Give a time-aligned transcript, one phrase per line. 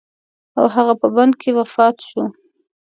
[0.57, 2.23] او هغه په بند کې وفات شو.